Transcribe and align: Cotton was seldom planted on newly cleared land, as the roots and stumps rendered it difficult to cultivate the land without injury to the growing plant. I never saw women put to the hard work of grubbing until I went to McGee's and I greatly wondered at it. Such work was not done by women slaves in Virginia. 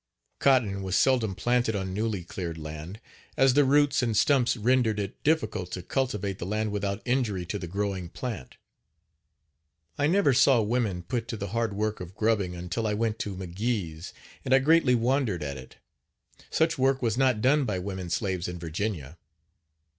Cotton 0.39 0.81
was 0.81 0.95
seldom 0.95 1.35
planted 1.35 1.75
on 1.75 1.93
newly 1.93 2.23
cleared 2.23 2.57
land, 2.57 2.99
as 3.37 3.53
the 3.53 3.63
roots 3.63 4.01
and 4.01 4.17
stumps 4.17 4.57
rendered 4.57 4.99
it 4.99 5.21
difficult 5.23 5.71
to 5.73 5.83
cultivate 5.83 6.39
the 6.39 6.45
land 6.47 6.71
without 6.71 7.03
injury 7.05 7.45
to 7.45 7.59
the 7.59 7.67
growing 7.67 8.09
plant. 8.09 8.57
I 9.99 10.07
never 10.07 10.33
saw 10.33 10.59
women 10.59 11.03
put 11.03 11.27
to 11.27 11.37
the 11.37 11.49
hard 11.49 11.75
work 11.75 11.99
of 11.99 12.15
grubbing 12.15 12.55
until 12.55 12.87
I 12.87 12.95
went 12.95 13.19
to 13.19 13.35
McGee's 13.35 14.11
and 14.43 14.55
I 14.55 14.57
greatly 14.57 14.95
wondered 14.95 15.43
at 15.43 15.55
it. 15.57 15.75
Such 16.49 16.79
work 16.79 17.03
was 17.03 17.15
not 17.15 17.39
done 17.39 17.63
by 17.65 17.77
women 17.77 18.09
slaves 18.09 18.47
in 18.47 18.57
Virginia. 18.57 19.19